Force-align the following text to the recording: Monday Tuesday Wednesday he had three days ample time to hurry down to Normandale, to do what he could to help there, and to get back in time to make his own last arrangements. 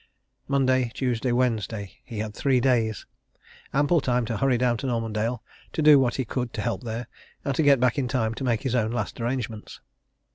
Monday 0.47 0.89
Tuesday 0.95 1.31
Wednesday 1.31 1.99
he 2.03 2.17
had 2.17 2.33
three 2.33 2.59
days 2.59 3.05
ample 3.71 4.01
time 4.01 4.25
to 4.25 4.37
hurry 4.37 4.57
down 4.57 4.75
to 4.77 4.87
Normandale, 4.87 5.43
to 5.73 5.83
do 5.83 5.99
what 5.99 6.15
he 6.15 6.25
could 6.25 6.53
to 6.53 6.61
help 6.63 6.81
there, 6.81 7.05
and 7.45 7.53
to 7.53 7.61
get 7.61 7.79
back 7.79 7.99
in 7.99 8.07
time 8.07 8.33
to 8.33 8.43
make 8.43 8.63
his 8.63 8.73
own 8.73 8.91
last 8.91 9.21
arrangements. 9.21 9.79